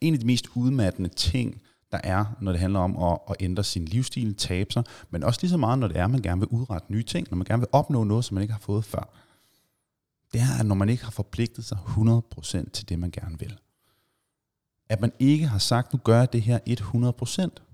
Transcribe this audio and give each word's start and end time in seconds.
En 0.00 0.14
af 0.14 0.20
de 0.20 0.26
mest 0.26 0.48
udmattende 0.54 1.08
ting, 1.08 1.62
der 1.92 2.00
er, 2.04 2.24
når 2.40 2.52
det 2.52 2.60
handler 2.60 2.80
om 2.80 3.02
at, 3.02 3.18
at 3.30 3.36
ændre 3.40 3.64
sin 3.64 3.84
livsstil, 3.84 4.34
tabe 4.34 4.72
sig, 4.72 4.84
men 5.10 5.22
også 5.22 5.40
lige 5.42 5.50
så 5.50 5.56
meget, 5.56 5.78
når 5.78 5.88
det 5.88 5.96
er, 5.96 6.04
at 6.04 6.10
man 6.10 6.22
gerne 6.22 6.40
vil 6.40 6.48
udrette 6.48 6.92
nye 6.92 7.02
ting, 7.02 7.26
når 7.30 7.36
man 7.36 7.44
gerne 7.44 7.60
vil 7.60 7.68
opnå 7.72 8.04
noget, 8.04 8.24
som 8.24 8.34
man 8.34 8.42
ikke 8.42 8.52
har 8.52 8.60
fået 8.60 8.84
før. 8.84 9.14
Det 10.32 10.40
er, 10.40 10.60
at 10.60 10.66
når 10.66 10.74
man 10.74 10.88
ikke 10.88 11.04
har 11.04 11.10
forpligtet 11.10 11.64
sig 11.64 11.78
100% 11.78 12.70
til 12.70 12.88
det, 12.88 12.98
man 12.98 13.10
gerne 13.10 13.38
vil. 13.38 13.58
At 14.88 15.00
man 15.00 15.12
ikke 15.18 15.46
har 15.46 15.58
sagt, 15.58 15.92
nu 15.92 15.98
gør 16.04 16.18
jeg 16.18 16.32
det 16.32 16.42
her 16.42 16.58
100%. 16.68 17.64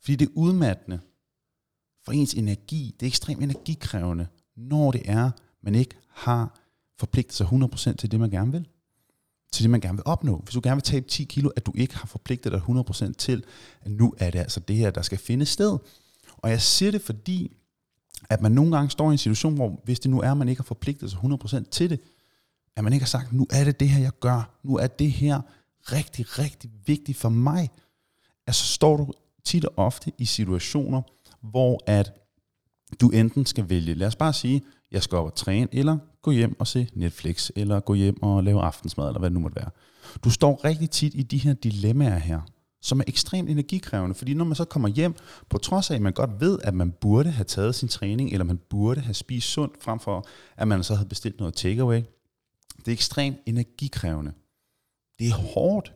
Fordi 0.00 0.16
det 0.16 0.28
er 0.28 0.32
udmattende 0.34 1.00
for 2.04 2.12
ens 2.12 2.34
energi. 2.34 2.94
Det 3.00 3.06
er 3.06 3.10
ekstremt 3.10 3.42
energikrævende, 3.42 4.26
når 4.56 4.90
det 4.90 5.02
er, 5.04 5.30
man 5.62 5.74
ikke 5.74 5.96
har 6.08 6.58
forpligtet 6.96 7.34
sig 7.34 7.46
100% 7.46 7.96
til 7.96 8.10
det, 8.10 8.20
man 8.20 8.30
gerne 8.30 8.52
vil 8.52 8.66
til 9.52 9.62
det, 9.62 9.70
man 9.70 9.80
gerne 9.80 9.96
vil 9.96 10.02
opnå. 10.06 10.40
Hvis 10.44 10.54
du 10.54 10.60
gerne 10.62 10.76
vil 10.76 10.82
tabe 10.82 11.08
10 11.08 11.24
kilo, 11.24 11.48
at 11.48 11.66
du 11.66 11.72
ikke 11.74 11.96
har 11.96 12.06
forpligtet 12.06 12.52
dig 12.52 12.60
100% 12.68 13.12
til, 13.12 13.44
at 13.80 13.90
nu 13.90 14.14
er 14.18 14.30
det 14.30 14.38
altså 14.38 14.60
det 14.60 14.76
her, 14.76 14.90
der 14.90 15.02
skal 15.02 15.18
finde 15.18 15.46
sted. 15.46 15.78
Og 16.36 16.50
jeg 16.50 16.62
siger 16.62 16.90
det, 16.90 17.02
fordi 17.02 17.56
at 18.30 18.42
man 18.42 18.52
nogle 18.52 18.76
gange 18.76 18.90
står 18.90 19.10
i 19.10 19.12
en 19.12 19.18
situation, 19.18 19.54
hvor 19.54 19.80
hvis 19.84 20.00
det 20.00 20.10
nu 20.10 20.20
er, 20.20 20.30
at 20.30 20.36
man 20.36 20.48
ikke 20.48 20.60
har 20.60 20.64
forpligtet 20.64 21.10
sig 21.10 21.18
100% 21.18 21.70
til 21.70 21.90
det, 21.90 22.00
at 22.76 22.84
man 22.84 22.92
ikke 22.92 23.04
har 23.04 23.08
sagt, 23.08 23.32
nu 23.32 23.46
er 23.50 23.64
det 23.64 23.80
det 23.80 23.88
her, 23.88 24.02
jeg 24.02 24.12
gør, 24.20 24.58
nu 24.64 24.76
er 24.76 24.86
det 24.86 25.12
her 25.12 25.40
rigtig, 25.92 26.38
rigtig 26.38 26.70
vigtigt 26.86 27.18
for 27.18 27.28
mig, 27.28 27.70
at 28.46 28.54
så 28.54 28.64
står 28.64 28.96
du 28.96 29.12
tit 29.44 29.64
og 29.64 29.72
ofte 29.76 30.12
i 30.18 30.24
situationer, 30.24 31.02
hvor 31.40 31.82
at 31.86 32.12
du 33.00 33.08
enten 33.08 33.46
skal 33.46 33.68
vælge, 33.68 33.94
lad 33.94 34.06
os 34.06 34.16
bare 34.16 34.32
sige, 34.32 34.62
jeg 34.90 35.02
skal 35.02 35.18
op 35.18 35.26
og 35.26 35.34
træne, 35.34 35.68
eller 35.72 35.98
gå 36.22 36.30
hjem 36.30 36.60
og 36.60 36.66
se 36.66 36.88
Netflix, 36.94 37.50
eller 37.56 37.80
gå 37.80 37.94
hjem 37.94 38.22
og 38.22 38.44
lave 38.44 38.62
aftensmad, 38.62 39.06
eller 39.06 39.18
hvad 39.18 39.30
det 39.30 39.34
nu 39.34 39.40
måtte 39.40 39.56
være. 39.56 39.70
Du 40.24 40.30
står 40.30 40.64
rigtig 40.64 40.90
tit 40.90 41.14
i 41.14 41.22
de 41.22 41.38
her 41.38 41.54
dilemmaer 41.54 42.18
her, 42.18 42.40
som 42.82 43.00
er 43.00 43.04
ekstremt 43.06 43.50
energikrævende, 43.50 44.14
fordi 44.14 44.34
når 44.34 44.44
man 44.44 44.54
så 44.54 44.64
kommer 44.64 44.88
hjem, 44.88 45.14
på 45.50 45.58
trods 45.58 45.90
af, 45.90 45.94
at 45.94 46.02
man 46.02 46.12
godt 46.12 46.40
ved, 46.40 46.58
at 46.64 46.74
man 46.74 46.90
burde 46.90 47.30
have 47.30 47.44
taget 47.44 47.74
sin 47.74 47.88
træning, 47.88 48.32
eller 48.32 48.44
man 48.44 48.60
burde 48.70 49.00
have 49.00 49.14
spist 49.14 49.48
sundt, 49.48 49.82
frem 49.82 50.00
for 50.00 50.26
at 50.56 50.68
man 50.68 50.82
så 50.84 50.94
havde 50.94 51.08
bestilt 51.08 51.38
noget 51.38 51.54
takeaway, 51.54 52.02
det 52.78 52.88
er 52.88 52.92
ekstremt 52.92 53.36
energikrævende. 53.46 54.32
Det 55.18 55.28
er 55.28 55.34
hårdt. 55.34 55.92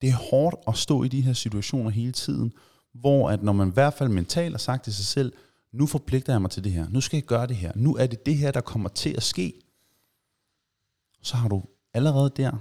Det 0.00 0.08
er 0.08 0.30
hårdt 0.30 0.56
at 0.68 0.76
stå 0.76 1.02
i 1.02 1.08
de 1.08 1.20
her 1.20 1.32
situationer 1.32 1.90
hele 1.90 2.12
tiden, 2.12 2.52
hvor 2.94 3.30
at 3.30 3.42
når 3.42 3.52
man 3.52 3.68
i 3.68 3.72
hvert 3.72 3.94
fald 3.94 4.08
mentalt 4.08 4.52
har 4.52 4.58
sagt 4.58 4.84
til 4.84 4.94
sig 4.94 5.04
selv, 5.04 5.32
nu 5.74 5.86
forpligter 5.86 6.32
jeg 6.32 6.42
mig 6.42 6.50
til 6.50 6.64
det 6.64 6.72
her, 6.72 6.88
nu 6.88 7.00
skal 7.00 7.16
jeg 7.16 7.24
gøre 7.24 7.46
det 7.46 7.56
her, 7.56 7.72
nu 7.76 7.96
er 7.96 8.06
det 8.06 8.26
det 8.26 8.36
her, 8.36 8.50
der 8.50 8.60
kommer 8.60 8.88
til 8.88 9.16
at 9.16 9.22
ske, 9.22 9.52
så 11.22 11.36
har 11.36 11.48
du 11.48 11.64
allerede 11.94 12.32
der 12.36 12.52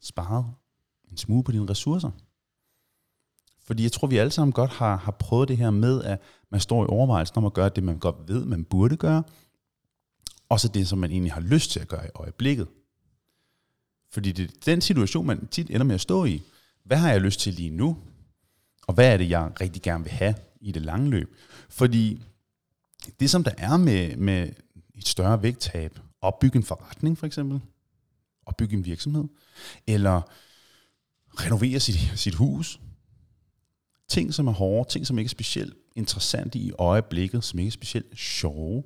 sparet 0.00 0.46
en 1.10 1.16
smule 1.16 1.44
på 1.44 1.52
dine 1.52 1.70
ressourcer. 1.70 2.10
Fordi 3.64 3.82
jeg 3.82 3.92
tror, 3.92 4.08
vi 4.08 4.16
alle 4.16 4.30
sammen 4.30 4.52
godt 4.52 4.70
har, 4.70 4.96
har 4.96 5.12
prøvet 5.12 5.48
det 5.48 5.56
her 5.56 5.70
med, 5.70 6.04
at 6.04 6.20
man 6.50 6.60
står 6.60 6.84
i 6.84 6.86
overvejelsen 6.88 7.38
om 7.38 7.44
at 7.44 7.52
gøre 7.52 7.68
det, 7.68 7.84
man 7.84 7.98
godt 7.98 8.28
ved, 8.28 8.44
man 8.44 8.64
burde 8.64 8.96
gøre, 8.96 9.22
og 10.48 10.60
så 10.60 10.68
det, 10.68 10.88
som 10.88 10.98
man 10.98 11.10
egentlig 11.10 11.32
har 11.32 11.40
lyst 11.40 11.70
til 11.70 11.80
at 11.80 11.88
gøre 11.88 12.06
i 12.06 12.10
øjeblikket. 12.14 12.68
Fordi 14.10 14.32
det 14.32 14.50
er 14.50 14.54
den 14.64 14.80
situation, 14.80 15.26
man 15.26 15.46
tit 15.46 15.70
ender 15.70 15.84
med 15.84 15.94
at 15.94 16.00
stå 16.00 16.24
i. 16.24 16.42
Hvad 16.84 16.96
har 16.96 17.10
jeg 17.10 17.20
lyst 17.20 17.40
til 17.40 17.54
lige 17.54 17.70
nu? 17.70 17.98
Og 18.86 18.94
hvad 18.94 19.12
er 19.12 19.16
det, 19.16 19.30
jeg 19.30 19.52
rigtig 19.60 19.82
gerne 19.82 20.04
vil 20.04 20.12
have 20.12 20.34
i 20.62 20.72
det 20.72 20.82
lange 20.82 21.10
løb? 21.10 21.36
Fordi 21.68 22.22
det, 23.20 23.30
som 23.30 23.44
der 23.44 23.52
er 23.58 23.76
med, 23.76 24.16
med 24.16 24.48
et 24.94 25.08
større 25.08 25.42
vægttab, 25.42 25.98
opbygge 26.20 26.56
en 26.56 26.64
forretning 26.64 27.18
for 27.18 27.26
eksempel, 27.26 27.60
opbygge 28.46 28.76
en 28.76 28.84
virksomhed, 28.84 29.24
eller 29.86 30.22
renovere 31.34 31.80
sit, 31.80 32.12
sit 32.14 32.34
hus, 32.34 32.80
ting, 34.08 34.34
som 34.34 34.46
er 34.46 34.52
hårde, 34.52 34.90
ting, 34.90 35.06
som 35.06 35.18
ikke 35.18 35.26
er 35.26 35.30
specielt 35.30 35.74
interessante 35.96 36.58
i 36.58 36.72
øjeblikket, 36.72 37.44
som 37.44 37.58
ikke 37.58 37.68
er 37.68 37.72
specielt 37.72 38.18
sjove, 38.18 38.84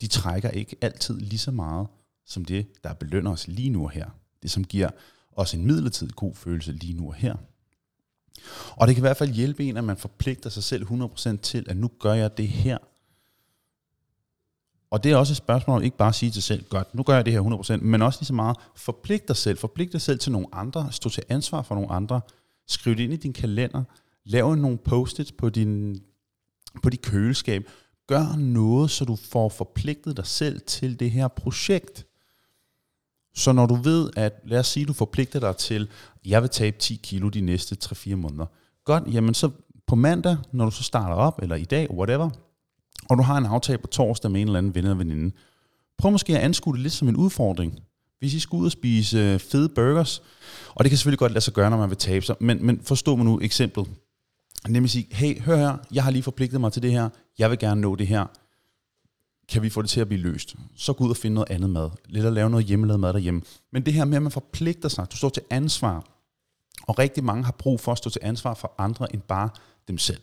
de 0.00 0.06
trækker 0.06 0.50
ikke 0.50 0.76
altid 0.80 1.20
lige 1.20 1.38
så 1.38 1.50
meget 1.50 1.86
som 2.26 2.44
det, 2.44 2.84
der 2.84 2.94
belønner 2.94 3.30
os 3.30 3.48
lige 3.48 3.70
nu 3.70 3.84
og 3.84 3.90
her. 3.90 4.10
Det, 4.42 4.50
som 4.50 4.64
giver 4.64 4.90
os 5.32 5.54
en 5.54 5.66
midlertidig 5.66 6.14
god 6.14 6.34
følelse 6.34 6.72
lige 6.72 6.94
nu 6.94 7.06
og 7.06 7.14
her. 7.14 7.36
Og 8.70 8.86
det 8.86 8.94
kan 8.94 9.00
i 9.00 9.06
hvert 9.06 9.16
fald 9.16 9.30
hjælpe 9.30 9.64
en, 9.64 9.76
at 9.76 9.84
man 9.84 9.96
forpligter 9.96 10.50
sig 10.50 10.62
selv 10.62 10.86
100% 10.86 11.36
til, 11.36 11.64
at 11.68 11.76
nu 11.76 11.90
gør 12.00 12.12
jeg 12.12 12.36
det 12.36 12.48
her. 12.48 12.78
Og 14.90 15.04
det 15.04 15.12
er 15.12 15.16
også 15.16 15.32
et 15.32 15.36
spørgsmål 15.36 15.76
om 15.76 15.82
ikke 15.82 15.96
bare 15.96 16.08
at 16.08 16.14
sige 16.14 16.30
til 16.30 16.42
sig 16.42 16.56
selv, 16.56 16.64
godt, 16.68 16.94
nu 16.94 17.02
gør 17.02 17.14
jeg 17.14 17.24
det 17.24 17.32
her 17.32 17.76
100%, 17.76 17.76
men 17.76 18.02
også 18.02 18.20
lige 18.20 18.26
så 18.26 18.34
meget, 18.34 18.56
forpligt 18.76 19.28
dig 19.28 19.36
selv, 19.36 19.58
forpligt 19.58 19.92
dig 19.92 20.00
selv 20.00 20.18
til 20.18 20.32
nogle 20.32 20.46
andre, 20.52 20.92
stå 20.92 21.08
til 21.08 21.22
ansvar 21.28 21.62
for 21.62 21.74
nogle 21.74 21.92
andre, 21.92 22.20
skriv 22.66 22.96
det 22.96 23.02
ind 23.02 23.12
i 23.12 23.16
din 23.16 23.32
kalender, 23.32 23.84
lav 24.24 24.54
nogle 24.54 24.78
post-its 24.78 25.32
på, 25.32 25.48
din, 25.48 26.02
på 26.82 26.90
dit 26.90 27.02
køleskab, 27.02 27.70
gør 28.06 28.36
noget, 28.36 28.90
så 28.90 29.04
du 29.04 29.16
får 29.16 29.48
forpligtet 29.48 30.16
dig 30.16 30.26
selv 30.26 30.60
til 30.60 31.00
det 31.00 31.10
her 31.10 31.28
projekt. 31.28 32.06
Så 33.36 33.52
når 33.52 33.66
du 33.66 33.74
ved, 33.74 34.10
at 34.16 34.32
lad 34.44 34.58
os 34.58 34.66
sige, 34.66 34.86
du 34.86 34.92
forpligter 34.92 35.40
dig 35.40 35.56
til, 35.56 35.88
jeg 36.24 36.42
vil 36.42 36.50
tabe 36.50 36.78
10 36.78 37.00
kilo 37.02 37.28
de 37.28 37.40
næste 37.40 37.76
3-4 37.84 38.14
måneder. 38.14 38.46
Godt, 38.84 39.04
jamen 39.12 39.34
så 39.34 39.50
på 39.86 39.94
mandag, 39.94 40.36
når 40.52 40.64
du 40.64 40.70
så 40.70 40.82
starter 40.82 41.14
op, 41.14 41.38
eller 41.42 41.56
i 41.56 41.64
dag, 41.64 41.90
whatever, 41.90 42.30
og 43.08 43.18
du 43.18 43.22
har 43.22 43.38
en 43.38 43.46
aftale 43.46 43.78
på 43.78 43.86
torsdag 43.86 44.30
med 44.30 44.40
en 44.40 44.46
eller 44.46 44.58
anden 44.58 44.74
ven 44.74 44.84
eller 44.84 44.96
veninde, 44.96 45.34
prøv 45.98 46.12
måske 46.12 46.36
at 46.36 46.44
anskue 46.44 46.74
det 46.74 46.82
lidt 46.82 46.92
som 46.92 47.08
en 47.08 47.16
udfordring. 47.16 47.78
Hvis 48.18 48.34
I 48.34 48.40
skal 48.40 48.56
ud 48.56 48.64
og 48.64 48.72
spise 48.72 49.18
øh, 49.18 49.40
fede 49.40 49.68
burgers, 49.68 50.22
og 50.74 50.84
det 50.84 50.90
kan 50.90 50.98
selvfølgelig 50.98 51.18
godt 51.18 51.32
lade 51.32 51.44
sig 51.44 51.54
gøre, 51.54 51.70
når 51.70 51.76
man 51.76 51.90
vil 51.90 51.98
tabe 51.98 52.24
sig, 52.24 52.36
men, 52.40 52.66
men 52.66 52.80
forstå 52.82 53.16
mig 53.16 53.24
nu 53.24 53.40
eksemplet. 53.42 53.86
Nemlig 54.68 54.90
sige, 54.90 55.06
hey, 55.10 55.40
hør 55.40 55.56
her, 55.56 55.76
jeg 55.92 56.04
har 56.04 56.10
lige 56.10 56.22
forpligtet 56.22 56.60
mig 56.60 56.72
til 56.72 56.82
det 56.82 56.92
her, 56.92 57.08
jeg 57.38 57.50
vil 57.50 57.58
gerne 57.58 57.80
nå 57.80 57.94
det 57.94 58.06
her 58.06 58.26
kan 59.48 59.62
vi 59.62 59.70
få 59.70 59.82
det 59.82 59.90
til 59.90 60.00
at 60.00 60.08
blive 60.08 60.20
løst? 60.20 60.56
Så 60.76 60.92
gå 60.92 61.04
ud 61.04 61.10
og 61.10 61.16
finde 61.16 61.34
noget 61.34 61.50
andet 61.50 61.70
mad. 61.70 61.90
Lidt 62.06 62.26
at 62.26 62.32
lave 62.32 62.50
noget 62.50 62.66
hjemmelavet 62.66 63.00
mad 63.00 63.12
derhjemme. 63.12 63.42
Men 63.72 63.86
det 63.86 63.94
her 63.94 64.04
med, 64.04 64.16
at 64.16 64.22
man 64.22 64.32
forpligter 64.32 64.88
sig, 64.88 65.06
du 65.12 65.16
står 65.16 65.28
til 65.28 65.42
ansvar. 65.50 66.04
Og 66.82 66.98
rigtig 66.98 67.24
mange 67.24 67.44
har 67.44 67.52
brug 67.52 67.80
for 67.80 67.92
at 67.92 67.98
stå 67.98 68.10
til 68.10 68.20
ansvar 68.24 68.54
for 68.54 68.74
andre 68.78 69.14
end 69.14 69.22
bare 69.22 69.50
dem 69.88 69.98
selv. 69.98 70.20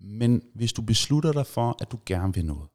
Men 0.00 0.42
hvis 0.54 0.72
du 0.72 0.82
beslutter 0.82 1.32
dig 1.32 1.46
for, 1.46 1.76
at 1.80 1.92
du 1.92 1.98
gerne 2.06 2.34
vil 2.34 2.44
noget, 2.44 2.68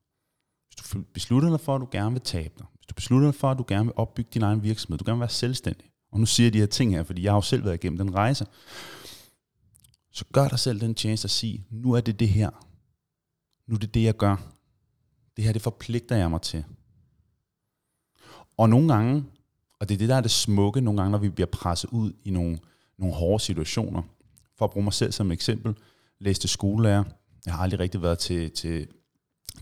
hvis 0.68 0.76
du 0.76 1.02
beslutter 1.14 1.50
dig 1.50 1.60
for, 1.60 1.76
at 1.76 1.82
du 1.82 1.88
gerne 1.92 2.12
vil 2.12 2.22
tabe 2.22 2.54
dig, 2.58 2.66
hvis 2.76 2.86
du 2.88 2.94
beslutter 2.94 3.28
dig 3.28 3.36
for, 3.36 3.52
at 3.52 3.58
du 3.58 3.66
gerne 3.68 3.86
vil 3.86 3.94
opbygge 3.96 4.30
din 4.34 4.42
egen 4.42 4.64
virksomhed, 4.64 4.98
du 4.98 5.04
gerne 5.06 5.18
vil 5.18 5.22
være 5.22 5.30
selvstændig, 5.30 5.92
og 6.12 6.20
nu 6.20 6.26
siger 6.26 6.46
jeg 6.48 6.54
de 6.54 6.60
her 6.60 6.66
ting 6.66 6.92
her, 6.92 7.04
fordi 7.04 7.24
jeg 7.24 7.32
har 7.32 7.38
jo 7.38 7.42
selv 7.42 7.64
været 7.64 7.76
igennem 7.76 7.98
den 7.98 8.16
rejse, 8.16 8.46
så 10.12 10.26
gør 10.34 10.48
dig 10.48 10.60
selv 10.60 10.82
den 10.82 10.96
tjeneste 10.96 11.26
at 11.26 11.32
sige, 11.32 11.66
nu 11.72 11.94
er 11.94 12.02
det 12.02 12.20
det 12.20 12.30
her. 12.30 12.50
Nu 13.68 13.76
er 13.76 13.80
det 13.80 13.94
det, 13.94 14.04
jeg 14.04 14.18
gør 14.18 14.55
det 15.38 15.46
her 15.46 15.54
det 15.54 15.62
forpligter 15.62 16.16
jeg 16.16 16.30
mig 16.30 16.42
til. 16.42 16.64
Og 18.58 18.70
nogle 18.70 18.94
gange, 18.94 19.26
og 19.80 19.90
det 19.90 19.96
er 19.96 20.00
det, 20.00 20.10
der 20.10 20.16
er 20.16 20.22
det 20.22 20.32
smukke, 20.32 20.82
nogle 20.82 21.02
gange, 21.02 21.12
når 21.12 21.18
vi 21.18 21.30
bliver 21.30 21.48
presset 21.48 21.90
ud 21.90 22.14
i 22.24 22.30
nogle, 22.30 22.60
nogle 22.98 23.16
hårde 23.16 23.44
situationer. 23.44 24.02
For 24.58 24.66
at 24.66 24.72
bruge 24.72 24.84
mig 24.84 24.94
selv 24.94 25.12
som 25.12 25.32
eksempel, 25.32 25.76
læste 26.20 26.48
skolelærer. 26.48 27.04
Jeg 27.46 27.54
har 27.54 27.64
aldrig 27.64 27.80
rigtig 27.80 28.02
været 28.02 28.20
til, 28.20 28.52
til 28.52 28.88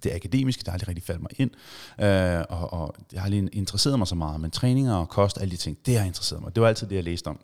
det 0.03 0.12
akademiske, 0.12 0.59
det 0.59 0.67
har 0.67 0.73
aldrig 0.73 0.88
rigtig 0.88 1.03
faldet 1.03 1.22
mig 1.22 1.31
ind, 1.38 1.51
øh, 2.00 2.45
og, 2.50 2.73
og 2.73 2.95
det 3.12 3.19
har 3.19 3.25
aldrig 3.25 3.50
interesseret 3.53 4.00
mig 4.00 4.07
så 4.07 4.16
meget, 4.16 4.41
men 4.41 4.51
træninger 4.51 4.95
og 4.95 5.09
kost, 5.09 5.38
alle 5.41 5.51
de 5.51 5.57
ting, 5.57 5.78
det 5.85 5.97
har 5.97 6.06
interesseret 6.06 6.41
mig. 6.41 6.56
Det 6.56 6.62
var 6.62 6.67
altid 6.67 6.88
det, 6.88 6.95
jeg 6.95 7.03
læste 7.03 7.28
om. 7.28 7.39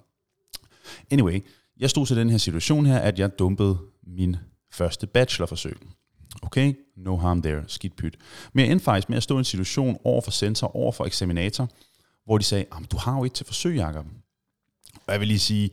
Anyway, 1.12 1.40
jeg 1.80 1.90
stod 1.90 2.06
til 2.06 2.18
den 2.18 2.30
her 2.30 2.38
situation 2.38 2.86
her, 2.86 2.98
at 3.00 3.20
jeg 3.20 3.40
dumpede 3.40 3.78
min 4.04 4.36
første 4.72 5.08
bachelorforsøg. 5.08 5.78
Okay, 6.42 6.74
no 6.96 7.18
harm 7.18 7.42
there, 7.42 7.64
skidt 7.68 7.96
pyt. 7.96 8.18
Men 8.54 8.66
jeg 8.66 8.72
endte 8.72 8.84
faktisk 8.84 9.10
med 9.10 9.18
at 9.18 9.24
stå 9.24 9.36
i 9.36 9.40
en 9.40 9.46
situation 9.46 9.98
over 10.04 10.22
for 10.22 10.32
sensor, 10.32 10.76
over 10.76 10.92
for 10.92 11.06
eksaminator, 11.06 11.70
hvor 12.26 12.38
de 12.38 12.44
sagde, 12.44 12.66
du 12.92 12.98
har 12.98 13.18
jo 13.18 13.24
et 13.24 13.34
til 13.34 13.46
forsøg, 13.46 13.76
Jacob. 13.76 14.06
Og 15.08 15.14
jeg 15.14 15.20
vil 15.20 15.28
lige 15.28 15.40
sige, 15.40 15.70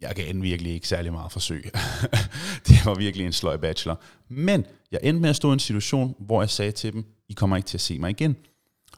jeg 0.00 0.16
kan 0.16 0.42
virkelig 0.42 0.72
ikke 0.72 0.88
særlig 0.88 1.12
meget 1.12 1.32
forsøg. 1.32 1.64
det 2.68 2.84
var 2.84 2.94
virkelig 2.94 3.26
en 3.26 3.32
sløj 3.32 3.56
bachelor. 3.56 4.00
Men 4.28 4.66
jeg 4.92 5.00
endte 5.02 5.20
med 5.20 5.30
at 5.30 5.36
stå 5.36 5.50
i 5.50 5.52
en 5.52 5.58
situation, 5.58 6.14
hvor 6.18 6.42
jeg 6.42 6.50
sagde 6.50 6.72
til 6.72 6.92
dem, 6.92 7.04
I 7.28 7.32
kommer 7.32 7.56
ikke 7.56 7.66
til 7.66 7.76
at 7.76 7.80
se 7.80 7.98
mig 7.98 8.10
igen. 8.10 8.36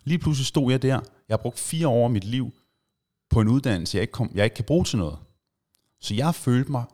Lige 0.05 0.19
pludselig 0.19 0.47
stod 0.47 0.70
jeg 0.70 0.82
der. 0.82 1.00
Jeg 1.29 1.32
har 1.32 1.37
brugt 1.37 1.59
fire 1.59 1.88
år 1.88 2.05
af 2.05 2.11
mit 2.11 2.25
liv 2.25 2.53
på 3.31 3.41
en 3.41 3.49
uddannelse, 3.49 3.97
jeg 3.97 4.03
ikke, 4.03 4.12
kom, 4.12 4.31
jeg 4.35 4.44
ikke 4.44 4.55
kan 4.55 4.65
bruge 4.65 4.85
til 4.85 4.99
noget. 4.99 5.19
Så 6.00 6.15
jeg 6.15 6.35
følte 6.35 6.70
mig 6.70 6.85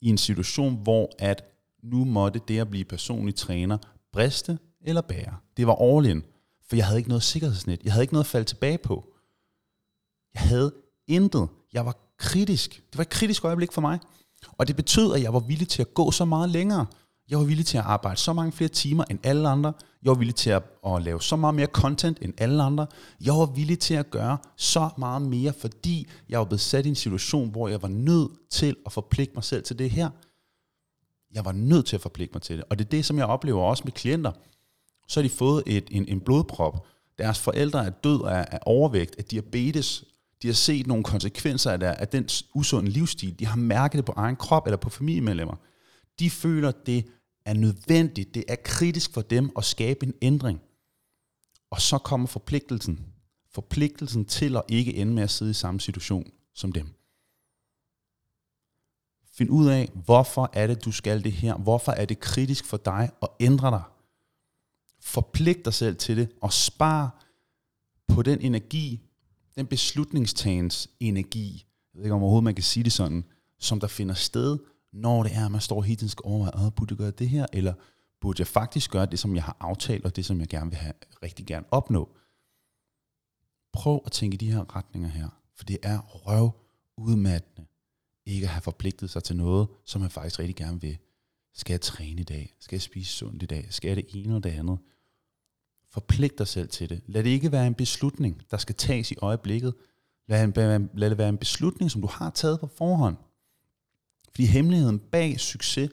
i 0.00 0.08
en 0.08 0.18
situation, 0.18 0.82
hvor 0.82 1.10
at 1.18 1.55
nu 1.92 2.04
måtte 2.04 2.40
det 2.48 2.58
at 2.58 2.70
blive 2.70 2.84
personlig 2.84 3.34
træner 3.34 3.78
briste 4.12 4.58
eller 4.84 5.00
bære. 5.00 5.36
Det 5.56 5.66
var 5.66 5.74
all 5.74 6.06
in, 6.06 6.22
for 6.68 6.76
jeg 6.76 6.86
havde 6.86 6.98
ikke 6.98 7.08
noget 7.08 7.22
sikkerhedsnet. 7.22 7.80
Jeg 7.84 7.92
havde 7.92 8.04
ikke 8.04 8.14
noget 8.14 8.24
at 8.24 8.30
falde 8.30 8.46
tilbage 8.46 8.78
på. 8.78 9.04
Jeg 10.34 10.42
havde 10.42 10.72
intet. 11.08 11.48
Jeg 11.72 11.86
var 11.86 11.96
kritisk. 12.18 12.82
Det 12.90 12.98
var 12.98 13.02
et 13.02 13.08
kritisk 13.08 13.44
øjeblik 13.44 13.72
for 13.72 13.80
mig. 13.80 13.98
Og 14.52 14.68
det 14.68 14.76
betød, 14.76 15.14
at 15.14 15.22
jeg 15.22 15.32
var 15.32 15.40
villig 15.40 15.68
til 15.68 15.82
at 15.82 15.94
gå 15.94 16.10
så 16.10 16.24
meget 16.24 16.50
længere. 16.50 16.86
Jeg 17.30 17.38
var 17.38 17.44
villig 17.44 17.66
til 17.66 17.78
at 17.78 17.84
arbejde 17.84 18.20
så 18.20 18.32
mange 18.32 18.52
flere 18.52 18.68
timer 18.68 19.04
end 19.10 19.18
alle 19.22 19.48
andre. 19.48 19.72
Jeg 20.02 20.10
var 20.10 20.16
villig 20.16 20.34
til 20.34 20.50
at, 20.50 20.62
at 20.86 21.02
lave 21.02 21.22
så 21.22 21.36
meget 21.36 21.54
mere 21.54 21.66
content 21.66 22.18
end 22.22 22.32
alle 22.38 22.62
andre. 22.62 22.86
Jeg 23.24 23.34
var 23.34 23.46
villig 23.46 23.78
til 23.78 23.94
at 23.94 24.10
gøre 24.10 24.38
så 24.56 24.88
meget 24.98 25.22
mere, 25.22 25.52
fordi 25.52 26.08
jeg 26.28 26.38
var 26.38 26.44
blevet 26.44 26.60
sat 26.60 26.86
i 26.86 26.88
en 26.88 26.94
situation, 26.94 27.50
hvor 27.50 27.68
jeg 27.68 27.82
var 27.82 27.88
nødt 27.88 28.30
til 28.50 28.76
at 28.86 28.92
forpligte 28.92 29.34
mig 29.34 29.44
selv 29.44 29.62
til 29.62 29.78
det 29.78 29.90
her. 29.90 30.10
Jeg 31.34 31.44
var 31.44 31.52
nødt 31.52 31.86
til 31.86 31.96
at 31.96 32.02
forpligte 32.02 32.34
mig 32.34 32.42
til 32.42 32.56
det. 32.56 32.64
Og 32.70 32.78
det 32.78 32.84
er 32.84 32.88
det, 32.88 33.04
som 33.04 33.18
jeg 33.18 33.26
oplever 33.26 33.62
også 33.62 33.82
med 33.84 33.92
klienter. 33.92 34.32
Så 35.08 35.20
har 35.20 35.28
de 35.28 35.34
fået 35.34 35.62
et, 35.66 35.88
en, 35.90 36.08
en 36.08 36.20
blodprop. 36.20 36.86
Deres 37.18 37.38
forældre 37.38 37.86
er 37.86 37.90
død 37.90 38.24
af, 38.24 38.46
af 38.50 38.58
overvægt, 38.62 39.14
af 39.18 39.24
diabetes. 39.24 40.04
De 40.42 40.48
har 40.48 40.54
set 40.54 40.86
nogle 40.86 41.04
konsekvenser 41.04 41.70
af, 41.70 41.80
der, 41.80 41.92
af 41.92 42.08
den 42.08 42.28
usunde 42.54 42.90
livsstil. 42.90 43.38
De 43.38 43.46
har 43.46 43.56
mærket 43.56 43.98
det 43.98 44.04
på 44.04 44.12
egen 44.16 44.36
krop 44.36 44.66
eller 44.66 44.76
på 44.76 44.90
familiemedlemmer. 44.90 45.56
De 46.18 46.30
føler, 46.30 46.70
det 46.70 47.06
er 47.44 47.54
nødvendigt, 47.54 48.34
det 48.34 48.44
er 48.48 48.56
kritisk 48.64 49.14
for 49.14 49.20
dem 49.20 49.50
at 49.56 49.64
skabe 49.64 50.06
en 50.06 50.14
ændring. 50.22 50.60
Og 51.70 51.80
så 51.80 51.98
kommer 51.98 52.26
forpligtelsen. 52.26 53.06
Forpligtelsen 53.54 54.24
til 54.24 54.56
at 54.56 54.62
ikke 54.68 54.94
ende 54.94 55.12
med 55.12 55.22
at 55.22 55.30
sidde 55.30 55.50
i 55.50 55.54
samme 55.54 55.80
situation 55.80 56.30
som 56.54 56.72
dem. 56.72 56.88
Find 59.36 59.50
ud 59.50 59.68
af, 59.68 59.90
hvorfor 60.04 60.50
er 60.52 60.66
det, 60.66 60.84
du 60.84 60.92
skal 60.92 61.24
det 61.24 61.32
her. 61.32 61.56
Hvorfor 61.56 61.92
er 61.92 62.04
det 62.04 62.20
kritisk 62.20 62.64
for 62.64 62.76
dig 62.76 63.10
at 63.22 63.28
ændre 63.40 63.70
dig. 63.70 63.82
Forpligt 65.00 65.64
dig 65.64 65.74
selv 65.74 65.96
til 65.96 66.16
det, 66.16 66.32
og 66.40 66.52
spar 66.52 67.24
på 68.08 68.22
den 68.22 68.40
energi, 68.40 69.00
den 69.56 69.66
beslutningstagens 69.66 70.88
energi, 71.00 71.66
jeg 71.94 71.98
ved 71.98 72.04
ikke 72.04 72.14
om 72.14 72.22
overhovedet 72.22 72.44
man 72.44 72.54
kan 72.54 72.64
sige 72.64 72.84
det 72.84 72.92
sådan, 72.92 73.24
som 73.58 73.80
der 73.80 73.86
finder 73.86 74.14
sted, 74.14 74.58
når 74.92 75.22
det 75.22 75.32
er, 75.34 75.44
at 75.44 75.52
man 75.52 75.60
står 75.60 75.82
hele 75.82 75.96
tiden 75.96 76.08
skal 76.08 76.22
overveje, 76.24 76.70
burde 76.70 76.92
jeg 76.92 76.98
gøre 76.98 77.10
det 77.10 77.28
her, 77.28 77.46
eller 77.52 77.74
burde 78.20 78.40
jeg 78.40 78.46
faktisk 78.46 78.90
gøre 78.90 79.06
det, 79.06 79.18
som 79.18 79.34
jeg 79.34 79.44
har 79.44 79.56
aftalt, 79.60 80.04
og 80.04 80.16
det, 80.16 80.24
som 80.24 80.40
jeg 80.40 80.48
gerne 80.48 80.70
vil 80.70 80.78
have, 80.78 80.94
rigtig 81.22 81.46
gerne 81.46 81.66
opnå. 81.70 82.16
Prøv 83.72 84.02
at 84.06 84.12
tænke 84.12 84.34
i 84.34 84.38
de 84.38 84.52
her 84.52 84.76
retninger 84.76 85.08
her, 85.08 85.28
for 85.54 85.64
det 85.64 85.78
er 85.82 85.98
røv 85.98 86.50
udmattende, 86.96 87.66
ikke 88.26 88.44
at 88.44 88.50
have 88.50 88.62
forpligtet 88.62 89.10
sig 89.10 89.24
til 89.24 89.36
noget, 89.36 89.68
som 89.84 90.00
man 90.00 90.10
faktisk 90.10 90.38
rigtig 90.38 90.56
gerne 90.56 90.80
vil. 90.80 90.98
Skal 91.54 91.72
jeg 91.72 91.80
træne 91.80 92.20
i 92.20 92.24
dag? 92.24 92.54
Skal 92.60 92.76
jeg 92.76 92.82
spise 92.82 93.12
sundt 93.12 93.42
i 93.42 93.46
dag? 93.46 93.66
Skal 93.70 93.88
jeg 93.88 93.96
det 93.96 94.06
ene 94.08 94.36
og 94.36 94.44
det 94.44 94.50
andet? 94.50 94.78
Forpligt 95.90 96.38
dig 96.38 96.48
selv 96.48 96.68
til 96.68 96.88
det. 96.88 97.02
Lad 97.06 97.24
det 97.24 97.30
ikke 97.30 97.52
være 97.52 97.66
en 97.66 97.74
beslutning, 97.74 98.42
der 98.50 98.56
skal 98.56 98.74
tages 98.74 99.10
i 99.10 99.16
øjeblikket. 99.22 99.74
Lad, 100.28 100.88
lad 100.94 101.10
det 101.10 101.18
være 101.18 101.28
en 101.28 101.38
beslutning, 101.38 101.90
som 101.90 102.00
du 102.00 102.06
har 102.06 102.30
taget 102.30 102.60
på 102.60 102.66
forhånd. 102.66 103.16
Fordi 104.30 104.46
hemmeligheden 104.46 104.98
bag 104.98 105.40
succes, 105.40 105.90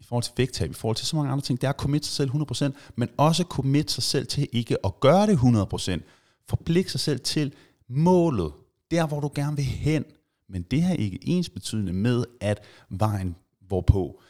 i 0.00 0.04
forhold 0.04 0.22
til 0.22 0.32
vægttab, 0.36 0.70
i 0.70 0.74
forhold 0.74 0.96
til 0.96 1.06
så 1.06 1.16
mange 1.16 1.32
andre 1.32 1.44
ting, 1.44 1.60
det 1.60 1.66
er 1.66 1.72
at 1.72 1.78
commit 1.78 2.06
sig 2.06 2.14
selv 2.14 2.30
100%, 2.30 2.92
men 2.96 3.08
også 3.16 3.44
commit 3.44 3.90
sig 3.90 4.02
selv 4.02 4.26
til 4.26 4.48
ikke 4.52 4.86
at 4.86 5.00
gøre 5.00 5.26
det 5.26 5.36
100%. 5.36 6.00
Forpligt 6.48 6.90
sig 6.90 7.00
selv 7.00 7.20
til 7.20 7.54
målet, 7.88 8.52
der 8.90 9.06
hvor 9.06 9.20
du 9.20 9.30
gerne 9.34 9.56
vil 9.56 9.64
hen. 9.64 10.04
Men 10.50 10.62
det 10.62 10.82
her 10.82 10.94
ikke 10.94 11.18
ens 11.22 11.50
betydende 11.50 11.92
med, 11.92 12.24
at 12.40 12.64
vejen 12.88 13.36
hvorpå, 13.60 14.22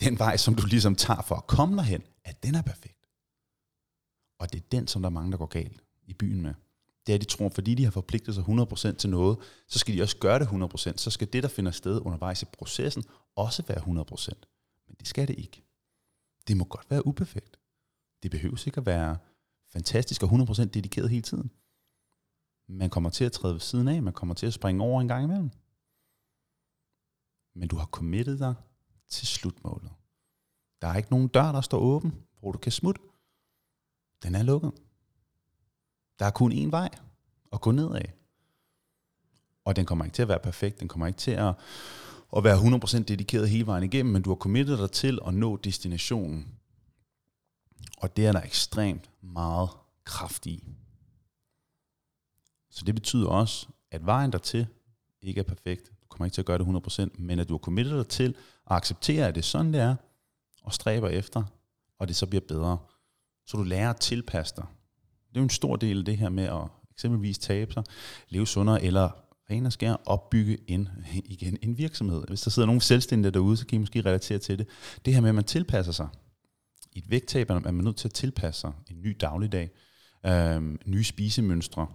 den 0.00 0.18
vej, 0.18 0.36
som 0.36 0.54
du 0.54 0.66
ligesom 0.66 0.94
tager 0.94 1.22
for 1.22 1.34
at 1.34 1.46
komme 1.46 1.76
derhen, 1.76 2.02
at 2.24 2.42
den 2.42 2.54
er 2.54 2.62
perfekt. 2.62 3.08
Og 4.38 4.52
det 4.52 4.58
er 4.58 4.66
den, 4.72 4.88
som 4.88 5.02
der 5.02 5.08
er 5.08 5.12
mange, 5.12 5.32
der 5.32 5.38
går 5.38 5.46
galt 5.46 5.82
i 6.06 6.14
byen 6.14 6.42
med 6.42 6.54
det 7.06 7.12
er, 7.12 7.14
at 7.14 7.20
de 7.20 7.26
tror, 7.26 7.48
fordi 7.48 7.74
de 7.74 7.84
har 7.84 7.90
forpligtet 7.90 8.34
sig 8.34 8.44
100% 8.44 8.96
til 8.96 9.10
noget, 9.10 9.38
så 9.68 9.78
skal 9.78 9.96
de 9.96 10.02
også 10.02 10.16
gøre 10.16 10.38
det 10.38 10.46
100%. 10.46 10.96
Så 10.96 11.10
skal 11.10 11.32
det, 11.32 11.42
der 11.42 11.48
finder 11.48 11.70
sted 11.70 12.00
undervejs 12.00 12.42
i 12.42 12.46
processen, 12.52 13.04
også 13.36 13.62
være 13.68 13.78
100%. 13.78 13.84
Men 14.88 14.96
det 14.98 15.08
skal 15.08 15.28
det 15.28 15.38
ikke. 15.38 15.64
Det 16.48 16.56
må 16.56 16.64
godt 16.64 16.90
være 16.90 17.06
uperfekt. 17.06 17.56
Det 18.22 18.30
behøver 18.30 18.62
ikke 18.66 18.78
at 18.78 18.86
være 18.86 19.16
fantastisk 19.72 20.22
og 20.22 20.28
100% 20.28 20.64
dedikeret 20.64 21.10
hele 21.10 21.22
tiden. 21.22 21.50
Man 22.72 22.90
kommer 22.90 23.10
til 23.10 23.24
at 23.24 23.32
træde 23.32 23.54
ved 23.54 23.60
siden 23.60 23.88
af, 23.88 24.02
man 24.02 24.12
kommer 24.12 24.34
til 24.34 24.46
at 24.46 24.52
springe 24.52 24.84
over 24.84 25.00
en 25.00 25.08
gang 25.08 25.24
imellem. 25.24 25.50
Men 27.54 27.68
du 27.68 27.76
har 27.76 27.86
committet 27.86 28.38
dig 28.38 28.54
til 29.08 29.26
slutmålet. 29.26 29.90
Der 30.82 30.88
er 30.88 30.96
ikke 30.96 31.10
nogen 31.10 31.28
dør, 31.28 31.52
der 31.52 31.60
står 31.60 31.78
åben, 31.78 32.12
hvor 32.40 32.52
du 32.52 32.58
kan 32.58 32.72
smutte. 32.72 33.00
Den 34.22 34.34
er 34.34 34.42
lukket. 34.42 34.72
Der 36.18 36.26
er 36.26 36.30
kun 36.30 36.52
én 36.52 36.70
vej 36.70 36.88
at 37.52 37.60
gå 37.60 37.70
nedad. 37.70 38.02
Og 39.64 39.76
den 39.76 39.86
kommer 39.86 40.04
ikke 40.04 40.14
til 40.14 40.22
at 40.22 40.28
være 40.28 40.40
perfekt, 40.40 40.80
den 40.80 40.88
kommer 40.88 41.06
ikke 41.06 41.18
til 41.18 41.30
at, 41.30 41.54
at 42.36 42.44
være 42.44 42.58
100% 42.58 42.98
dedikeret 43.02 43.50
hele 43.50 43.66
vejen 43.66 43.84
igennem, 43.84 44.12
men 44.12 44.22
du 44.22 44.30
har 44.30 44.36
committet 44.36 44.78
dig 44.78 44.90
til 44.90 45.18
at 45.26 45.34
nå 45.34 45.56
destinationen. 45.56 46.58
Og 47.98 48.16
det 48.16 48.26
er 48.26 48.32
der 48.32 48.42
ekstremt 48.42 49.10
meget 49.20 49.70
kraft 50.04 50.46
i. 50.46 50.64
Så 52.72 52.84
det 52.84 52.94
betyder 52.94 53.28
også, 53.28 53.66
at 53.90 54.06
vejen 54.06 54.32
dertil 54.32 54.66
ikke 55.22 55.38
er 55.38 55.44
perfekt. 55.44 55.92
Du 56.02 56.06
kommer 56.08 56.24
ikke 56.24 56.34
til 56.34 56.42
at 56.42 56.46
gøre 56.46 56.58
det 56.58 56.64
100%, 56.64 57.22
men 57.22 57.38
at 57.38 57.48
du 57.48 57.54
har 57.54 57.58
committet 57.58 57.94
dig 57.94 58.08
til 58.08 58.34
at 58.70 58.76
acceptere, 58.76 59.28
at 59.28 59.34
det 59.34 59.40
er 59.40 59.44
sådan, 59.44 59.72
det 59.72 59.80
er, 59.80 59.96
og 60.62 60.72
stræber 60.72 61.08
efter, 61.08 61.42
og 61.98 62.08
det 62.08 62.16
så 62.16 62.26
bliver 62.26 62.42
bedre. 62.48 62.78
Så 63.46 63.56
du 63.56 63.62
lærer 63.62 63.90
at 63.90 64.00
tilpasse 64.00 64.54
dig 64.56 64.66
det 65.32 65.38
er 65.38 65.40
jo 65.40 65.44
en 65.44 65.50
stor 65.50 65.76
del 65.76 65.98
af 65.98 66.04
det 66.04 66.18
her 66.18 66.28
med 66.28 66.44
at 66.44 66.62
eksempelvis 66.90 67.38
tabe 67.38 67.72
sig, 67.72 67.84
leve 68.28 68.46
sundere, 68.46 68.84
eller 68.84 69.10
ren 69.50 69.66
og 69.66 69.72
skær 69.72 69.94
opbygge 70.06 70.58
en, 70.66 70.88
igen, 71.24 71.58
en 71.62 71.78
virksomhed. 71.78 72.24
Hvis 72.28 72.40
der 72.40 72.50
sidder 72.50 72.66
nogle 72.66 72.80
selvstændige 72.80 73.32
derude, 73.32 73.56
så 73.56 73.66
kan 73.66 73.76
I 73.76 73.78
måske 73.78 74.00
relatere 74.00 74.38
til 74.38 74.58
det. 74.58 74.68
Det 75.04 75.14
her 75.14 75.20
med, 75.20 75.28
at 75.28 75.34
man 75.34 75.44
tilpasser 75.44 75.92
sig. 75.92 76.08
I 76.92 76.98
et 76.98 77.10
vægttab 77.10 77.50
er 77.50 77.60
man 77.60 77.74
nødt 77.74 77.96
til 77.96 78.08
at 78.08 78.14
tilpasse 78.14 78.60
sig 78.60 78.72
en 78.90 79.02
ny 79.02 79.16
dagligdag, 79.20 79.70
øh, 80.26 80.78
nye 80.86 81.04
spisemønstre. 81.04 81.86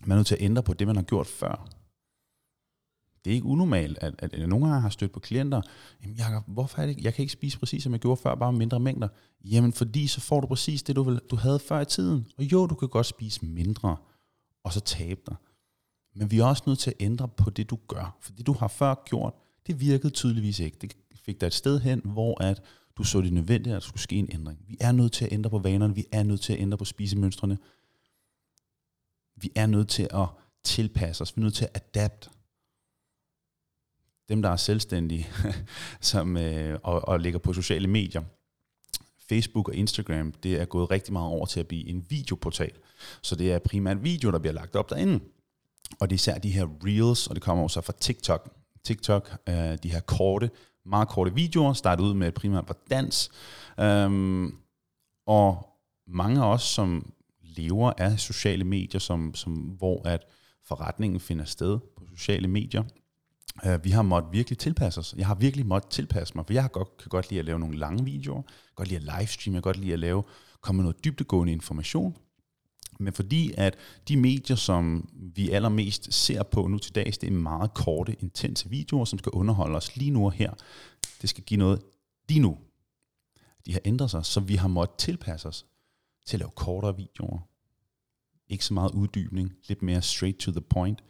Man 0.00 0.10
er 0.10 0.16
nødt 0.16 0.26
til 0.26 0.34
at 0.34 0.42
ændre 0.42 0.62
på 0.62 0.74
det, 0.74 0.86
man 0.86 0.96
har 0.96 1.02
gjort 1.02 1.26
før 1.26 1.80
det 3.24 3.30
er 3.30 3.34
ikke 3.34 3.46
unormalt, 3.46 3.98
at, 4.00 4.14
at, 4.18 4.34
at 4.34 4.48
nogle 4.48 4.66
gange 4.66 4.80
har 4.80 4.88
stødt 4.88 5.12
på 5.12 5.20
klienter, 5.20 5.62
jamen 6.02 6.16
Jacob, 6.16 6.42
hvorfor 6.46 6.82
er 6.82 6.86
det 6.86 6.98
Jeg 7.00 7.14
kan 7.14 7.22
ikke 7.22 7.32
spise 7.32 7.58
præcis, 7.58 7.82
som 7.82 7.92
jeg 7.92 8.00
gjorde 8.00 8.16
før, 8.16 8.34
bare 8.34 8.52
mindre 8.52 8.80
mængder. 8.80 9.08
Jamen 9.44 9.72
fordi 9.72 10.06
så 10.06 10.20
får 10.20 10.40
du 10.40 10.46
præcis 10.46 10.82
det, 10.82 10.96
du, 10.96 11.02
vil, 11.02 11.20
du 11.30 11.36
havde 11.36 11.58
før 11.58 11.80
i 11.80 11.84
tiden. 11.84 12.26
Og 12.38 12.44
jo, 12.44 12.66
du 12.66 12.74
kan 12.74 12.88
godt 12.88 13.06
spise 13.06 13.44
mindre, 13.44 13.96
og 14.64 14.72
så 14.72 14.80
tabe 14.80 15.20
dig. 15.26 15.36
Men 16.14 16.30
vi 16.30 16.38
er 16.38 16.44
også 16.44 16.62
nødt 16.66 16.78
til 16.78 16.90
at 16.90 16.96
ændre 17.00 17.28
på 17.28 17.50
det, 17.50 17.70
du 17.70 17.78
gør. 17.88 18.16
For 18.20 18.32
det, 18.32 18.46
du 18.46 18.52
har 18.52 18.68
før 18.68 18.94
gjort, 19.04 19.34
det 19.66 19.80
virkede 19.80 20.12
tydeligvis 20.12 20.60
ikke. 20.60 20.76
Det 20.80 20.94
fik 21.24 21.40
dig 21.40 21.46
et 21.46 21.54
sted 21.54 21.80
hen, 21.80 22.00
hvor 22.04 22.42
at 22.42 22.62
du 22.96 23.04
så 23.04 23.20
det 23.20 23.32
nødvendigt, 23.32 23.74
at 23.74 23.82
der 23.82 23.88
skulle 23.88 24.02
ske 24.02 24.16
en 24.16 24.28
ændring. 24.32 24.58
Vi 24.68 24.76
er 24.80 24.92
nødt 24.92 25.12
til 25.12 25.24
at 25.24 25.32
ændre 25.32 25.50
på 25.50 25.58
vanerne, 25.58 25.94
vi 25.94 26.04
er 26.12 26.22
nødt 26.22 26.40
til 26.40 26.52
at 26.52 26.60
ændre 26.60 26.78
på 26.78 26.84
spisemønstrene. 26.84 27.58
Vi 29.40 29.52
er 29.54 29.66
nødt 29.66 29.88
til 29.88 30.08
at 30.10 30.26
tilpasse 30.64 31.22
os, 31.22 31.36
vi 31.36 31.40
er 31.40 31.44
nødt 31.44 31.54
til 31.54 31.68
at 31.74 31.82
adapte 31.94 32.30
dem, 34.28 34.42
der 34.42 34.48
er 34.48 34.56
selvstændige 34.56 35.28
som, 36.00 36.36
øh, 36.36 36.78
og, 36.82 37.08
og 37.08 37.20
ligger 37.20 37.38
på 37.38 37.52
sociale 37.52 37.88
medier, 37.88 38.22
Facebook 39.28 39.68
og 39.68 39.74
Instagram, 39.74 40.32
det 40.32 40.60
er 40.60 40.64
gået 40.64 40.90
rigtig 40.90 41.12
meget 41.12 41.28
over 41.28 41.46
til 41.46 41.60
at 41.60 41.68
blive 41.68 41.88
en 41.88 42.06
videoportal. 42.08 42.72
Så 43.22 43.36
det 43.36 43.52
er 43.52 43.58
primært 43.58 44.04
video, 44.04 44.30
der 44.30 44.38
bliver 44.38 44.52
lagt 44.52 44.76
op 44.76 44.90
derinde. 44.90 45.20
Og 46.00 46.10
det 46.10 46.14
er 46.14 46.18
især 46.18 46.38
de 46.38 46.50
her 46.50 46.66
reels, 46.84 47.26
og 47.26 47.34
det 47.34 47.42
kommer 47.42 47.64
også 47.64 47.80
fra 47.80 47.92
TikTok. 48.00 48.54
TikTok, 48.84 49.36
øh, 49.48 49.78
de 49.82 49.92
her 49.92 50.00
korte, 50.00 50.50
meget 50.84 51.08
korte 51.08 51.34
videoer, 51.34 51.72
starter 51.72 52.04
ud 52.04 52.14
med 52.14 52.32
primært 52.32 52.66
på 52.66 52.74
dans. 52.90 53.30
Øhm, 53.80 54.56
og 55.26 55.68
mange 56.06 56.40
af 56.40 56.52
os, 56.52 56.62
som 56.62 57.12
lever 57.56 57.92
af 57.98 58.20
sociale 58.20 58.64
medier, 58.64 58.98
som, 58.98 59.34
som, 59.34 59.52
hvor 59.52 60.08
at 60.08 60.20
forretningen 60.64 61.20
finder 61.20 61.44
sted 61.44 61.78
på 61.96 62.04
sociale 62.16 62.48
medier, 62.48 62.82
Uh, 63.66 63.84
vi 63.84 63.90
har 63.90 64.02
måttet 64.02 64.32
virkelig 64.32 64.58
tilpasse 64.58 65.00
os. 65.00 65.14
Jeg 65.18 65.26
har 65.26 65.34
virkelig 65.34 65.66
måttet 65.66 65.90
tilpasse 65.90 66.34
mig, 66.34 66.46
for 66.46 66.52
jeg 66.52 66.62
har 66.62 66.68
godt, 66.68 66.96
kan 66.96 67.08
godt 67.08 67.30
lide 67.30 67.38
at 67.38 67.44
lave 67.44 67.58
nogle 67.58 67.78
lange 67.78 68.04
videoer, 68.04 68.42
godt 68.74 68.88
lide 68.88 68.96
at 68.96 69.18
livestream, 69.18 69.54
jeg 69.54 69.62
kan 69.62 69.72
godt 69.72 69.76
lide 69.76 69.92
at 69.92 69.98
lave, 69.98 70.22
komme 70.60 70.76
med 70.76 70.84
noget 70.84 71.04
dybdegående 71.04 71.52
information. 71.52 72.16
Men 73.00 73.12
fordi 73.12 73.52
at 73.56 73.76
de 74.08 74.16
medier, 74.16 74.56
som 74.56 75.08
vi 75.34 75.50
allermest 75.50 76.12
ser 76.12 76.42
på 76.42 76.66
nu 76.66 76.78
til 76.78 76.94
dags, 76.94 77.18
det 77.18 77.26
er 77.26 77.32
meget 77.32 77.74
korte, 77.74 78.16
intense 78.20 78.68
videoer, 78.68 79.04
som 79.04 79.18
skal 79.18 79.30
underholde 79.30 79.76
os 79.76 79.96
lige 79.96 80.10
nu 80.10 80.24
og 80.24 80.32
her. 80.32 80.52
Det 81.22 81.30
skal 81.30 81.44
give 81.44 81.58
noget 81.58 81.82
lige 82.28 82.40
nu. 82.40 82.58
De 83.66 83.72
har 83.72 83.80
ændret 83.84 84.10
sig, 84.10 84.24
så 84.24 84.40
vi 84.40 84.54
har 84.54 84.68
måttet 84.68 84.96
tilpasse 84.98 85.48
os 85.48 85.66
til 86.26 86.36
at 86.36 86.40
lave 86.40 86.50
kortere 86.50 86.96
videoer. 86.96 87.38
Ikke 88.48 88.64
så 88.64 88.74
meget 88.74 88.90
uddybning, 88.90 89.52
lidt 89.68 89.82
mere 89.82 90.02
straight 90.02 90.38
to 90.38 90.52
the 90.52 90.60
point 90.60 91.02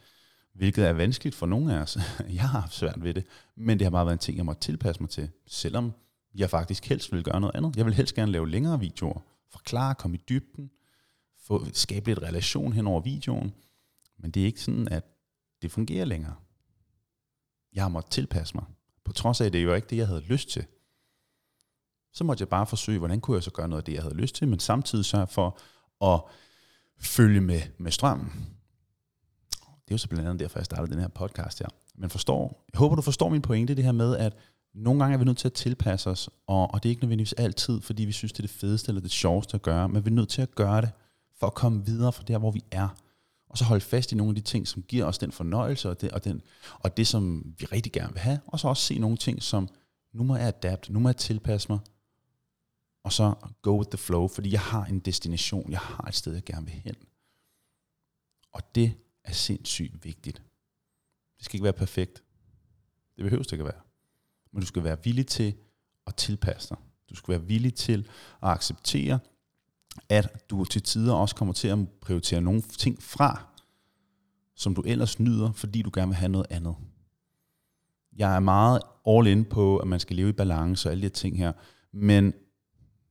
hvilket 0.61 0.89
er 0.89 0.93
vanskeligt 0.93 1.35
for 1.37 1.47
nogle 1.47 1.75
af 1.75 1.83
os. 1.83 1.99
Jeg 2.35 2.49
har 2.49 2.61
haft 2.61 2.75
svært 2.75 3.03
ved 3.03 3.15
det, 3.15 3.27
men 3.57 3.79
det 3.79 3.85
har 3.85 3.91
bare 3.91 4.07
været 4.07 4.15
en 4.15 4.19
ting, 4.19 4.37
jeg 4.37 4.47
må 4.47 4.55
tilpasse 4.55 5.03
mig 5.03 5.11
til, 5.11 5.31
selvom 5.47 5.93
jeg 6.35 6.51
faktisk 6.51 6.89
helst 6.89 7.13
vil 7.13 7.25
gøre 7.25 7.41
noget 7.41 7.55
andet. 7.55 7.77
Jeg 7.77 7.87
vil 7.87 7.95
helst 7.95 8.15
gerne 8.15 8.33
lave 8.33 8.51
længere 8.51 8.81
videoer, 8.81 9.21
forklare, 9.49 9.95
komme 9.95 10.17
i 10.17 10.21
dybden, 10.29 10.71
få, 11.43 11.67
skabe 11.73 12.11
lidt 12.11 12.23
relation 12.23 12.73
hen 12.73 12.87
over 12.87 13.01
videoen, 13.01 13.55
men 14.19 14.31
det 14.31 14.43
er 14.43 14.47
ikke 14.47 14.61
sådan, 14.61 14.89
at 14.89 15.05
det 15.63 15.73
fungerer 15.73 16.05
længere. 16.05 16.35
Jeg 17.73 17.85
har 17.85 17.89
måttet 17.89 18.13
tilpasse 18.13 18.55
mig, 18.55 18.65
på 19.05 19.13
trods 19.13 19.41
af, 19.41 19.47
at 19.47 19.53
det 19.53 19.65
jo 19.65 19.75
ikke 19.75 19.89
det, 19.91 19.97
jeg 19.97 20.07
havde 20.07 20.21
lyst 20.21 20.49
til. 20.49 20.65
Så 22.13 22.25
måtte 22.25 22.43
jeg 22.43 22.49
bare 22.49 22.67
forsøge, 22.67 22.99
hvordan 22.99 23.21
kunne 23.21 23.35
jeg 23.35 23.43
så 23.43 23.51
gøre 23.51 23.69
noget 23.69 23.81
af 23.81 23.85
det, 23.85 23.93
jeg 23.93 24.03
havde 24.03 24.15
lyst 24.15 24.35
til, 24.35 24.49
men 24.49 24.59
samtidig 24.59 25.05
sørge 25.05 25.27
for 25.27 25.59
at 26.13 26.21
følge 27.01 27.41
med, 27.41 27.61
med 27.79 27.91
strømmen. 27.91 28.31
Det 29.61 29.91
er 29.91 29.95
jo 29.95 29.99
så 29.99 30.09
blandt 30.09 30.29
andet 30.29 30.41
derfor, 30.41 30.59
jeg 30.59 30.65
startede 30.65 30.93
den 30.93 31.01
her 31.01 31.09
podcast 31.09 31.59
her. 31.59 31.69
Men 31.95 32.11
forstår, 32.11 32.65
jeg 32.73 32.79
håber, 32.79 32.97
du 32.97 33.03
forstår 33.03 33.29
min 33.29 33.43
pointe, 33.43 33.75
det 33.75 33.85
her 33.85 33.93
med, 33.93 34.17
at 34.17 34.37
nogle 34.75 35.01
gange 35.01 35.15
er 35.15 35.19
vi 35.19 35.25
nødt 35.25 35.39
til 35.39 35.49
at 35.49 35.53
tilpasse 35.53 36.11
os, 36.11 36.31
og, 36.47 36.75
og 36.75 36.83
det 36.83 36.89
er 36.89 36.91
ikke 36.91 37.03
nødvendigvis 37.03 37.33
altid, 37.33 37.81
fordi 37.81 38.05
vi 38.05 38.13
synes, 38.13 38.33
det 38.33 38.39
er 38.39 38.47
det 38.47 38.51
fedeste 38.51 38.89
eller 38.89 39.01
det 39.01 39.11
sjoveste 39.11 39.55
at 39.55 39.63
gøre, 39.63 39.89
men 39.89 40.05
vi 40.05 40.11
er 40.11 40.15
nødt 40.15 40.29
til 40.29 40.43
at 40.43 40.55
gøre 40.55 40.81
det, 40.81 40.91
for 41.39 41.47
at 41.47 41.55
komme 41.55 41.87
videre 41.87 42.13
fra 42.13 42.23
der, 42.29 42.39
hvor 42.39 42.51
vi 42.51 42.65
er. 42.71 42.89
Og 43.51 43.59
så 43.59 43.65
holde 43.65 43.85
fast 43.85 44.13
i 44.13 44.15
nogle 44.15 44.31
af 44.31 44.35
de 44.35 44.41
ting, 44.41 44.69
som 44.69 44.83
giver 44.83 45.05
os 45.05 45.19
den 45.19 45.33
fornøjelse, 45.33 45.91
og 45.91 46.01
det, 46.01 46.11
og, 46.11 46.25
den, 46.25 46.43
og 46.81 46.97
det 46.97 47.07
som 47.07 47.55
vi 47.59 47.65
rigtig 47.65 47.93
gerne 47.93 48.13
vil 48.13 48.21
have, 48.21 48.39
og 48.47 48.61
så 48.61 48.69
også 48.69 48.83
se 48.83 48.99
nogle 48.99 49.17
ting, 49.17 49.43
som 49.43 49.69
nu 50.13 50.23
må 50.23 50.37
jeg 50.37 50.47
adapt, 50.47 50.91
nu 50.91 50.99
må 50.99 51.09
jeg 51.09 51.17
tilpasse 51.17 51.73
mig, 51.73 51.79
og 53.03 53.13
så 53.13 53.35
go 53.63 53.79
with 53.79 53.91
the 53.91 53.99
flow, 53.99 54.29
fordi 54.29 54.53
jeg 54.53 54.61
har 54.61 54.85
en 54.85 55.01
destination, 55.01 55.71
jeg 55.71 55.81
har 55.81 56.05
et 56.05 56.15
sted, 56.15 56.35
jeg 56.35 56.45
gerne 56.45 56.67
vil 56.67 56.75
hen. 56.75 56.95
Og 58.53 58.75
det 58.75 58.95
er 59.25 59.33
sindssygt 59.33 60.05
vigtigt. 60.05 60.43
Det 61.39 61.45
skal 61.45 61.57
ikke 61.57 61.65
være 61.65 61.73
perfekt. 61.73 62.23
Det 63.17 63.23
behøver 63.23 63.43
det 63.43 63.53
ikke 63.53 63.63
at 63.63 63.73
være. 63.75 63.83
Men 64.53 64.61
du 64.61 64.67
skal 64.67 64.85
være 64.85 65.05
villig 65.05 65.27
til 65.27 65.55
at 66.07 66.15
tilpasse 66.15 66.69
dig. 66.69 66.79
Du 67.11 67.15
skal 67.15 67.33
være 67.33 67.43
villig 67.43 67.75
til 67.75 68.09
at 68.43 68.49
acceptere, 68.49 69.19
at 70.09 70.51
du 70.51 70.65
til 70.65 70.83
tider 70.83 71.15
også 71.15 71.37
kommer 71.37 71.55
til 71.55 71.69
at 71.69 71.79
prioritere 72.01 72.41
nogle 72.41 72.63
ting 72.63 73.03
fra, 73.03 73.47
som 74.55 74.75
du 74.75 74.83
ellers 74.83 75.21
nyder, 75.21 75.53
fordi 75.53 75.83
du 75.83 75.91
gerne 75.95 76.09
vil 76.09 76.17
have 76.17 76.29
noget 76.29 76.47
andet. 76.51 76.77
Jeg 78.17 78.37
er 78.37 78.41
meget 78.41 78.83
all 79.07 79.27
in 79.27 79.45
på, 79.45 79.77
at 79.77 79.89
man 79.89 80.01
skal 80.01 80.17
leve 80.17 80.29
i 80.29 80.33
balance 80.33 80.89
og 80.89 80.91
alle 80.91 81.03
de 81.03 81.07
her 81.07 81.13
ting 81.13 81.39
her, 81.39 81.53
men 81.93 82.35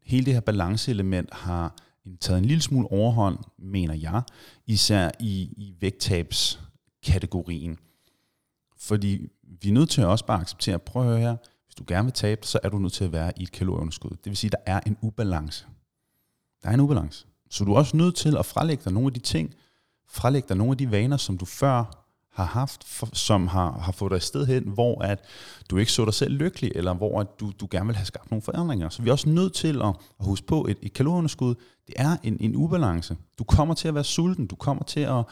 hele 0.10 0.26
det 0.26 0.34
her 0.34 0.40
balanceelement 0.40 1.34
har 1.34 1.76
taget 2.20 2.40
en 2.40 2.46
lille 2.46 2.62
smule 2.62 2.92
overhånd, 2.92 3.38
mener 3.58 3.94
jeg, 3.94 4.22
især 4.68 5.12
i, 5.20 5.42
i 5.42 5.76
vægttabskategorien. 5.80 7.78
Fordi 8.78 9.30
vi 9.62 9.70
er 9.70 9.74
nødt 9.74 9.90
til 9.90 10.02
at 10.02 10.08
også 10.08 10.26
bare 10.26 10.42
acceptere, 10.42 10.80
prøv 10.80 11.02
at 11.02 11.08
høre 11.08 11.20
her, 11.20 11.36
hvis 11.66 11.76
du 11.76 11.84
gerne 11.88 12.06
vil 12.06 12.14
tabe, 12.14 12.48
så 12.48 12.60
er 12.64 12.70
du 12.70 12.80
nødt 12.80 12.94
til 12.94 13.04
at 13.04 13.12
være 13.12 13.32
i 13.38 13.44
et 13.44 13.52
kalorieunderskud. 13.52 14.10
Det 14.10 14.26
vil 14.26 14.38
sige, 14.38 14.52
at 14.54 14.60
der 14.66 14.74
er 14.74 14.80
en 14.86 14.98
ubalance. 15.02 15.66
Der 16.64 16.70
er 16.70 16.74
en 16.74 16.80
ubalance. 16.80 17.28
Så 17.50 17.64
du 17.64 17.74
er 17.74 17.78
også 17.78 17.98
nødt 17.98 18.16
til 18.16 18.38
at 18.38 18.46
frelægge 18.46 18.84
dig 18.84 18.94
nogle 18.94 19.08
af 19.08 19.14
de 19.14 19.20
ting, 19.20 19.56
frelægge 20.10 20.48
dig 20.48 20.58
nogle 20.58 20.72
af 20.72 20.78
de 20.78 20.92
vaner, 20.92 21.18
som 21.18 21.38
du 21.38 21.46
før 21.46 21.99
har 22.40 22.60
haft, 22.60 22.84
for, 22.84 23.10
som 23.14 23.48
har, 23.48 23.80
har 23.80 23.92
fået 23.92 24.10
dig 24.10 24.16
et 24.16 24.24
sted 24.24 24.46
hen, 24.46 24.64
hvor 24.64 25.02
at 25.02 25.26
du 25.70 25.78
ikke 25.78 25.92
så 25.92 26.06
dig 26.06 26.14
selv 26.14 26.34
lykkelig, 26.34 26.72
eller 26.76 26.94
hvor 26.94 27.20
at 27.20 27.28
du, 27.40 27.52
du 27.60 27.68
gerne 27.72 27.86
vil 27.86 27.96
have 27.96 28.06
skabt 28.06 28.32
nogle 28.32 28.42
forandringer. 28.42 28.90
Så 28.90 29.02
vi 29.02 29.10
er 29.10 29.14
også 29.14 29.30
nødt 29.30 29.54
til 29.54 29.82
at, 29.82 29.96
at 30.20 30.26
huske 30.26 30.48
på, 30.48 30.66
et, 30.70 30.78
et 30.82 30.94
kalorieunderskud, 30.94 31.56
det 31.88 31.96
er 31.98 32.18
en, 32.24 32.38
en 32.40 32.56
ubalance. 32.56 33.18
Du 33.40 33.44
kommer 33.44 33.74
til 33.74 33.88
at 33.88 33.96
være 33.96 34.04
sulten, 34.04 34.48
du 34.48 34.56
kommer 34.56 34.84
til 34.84 35.00
at, 35.00 35.26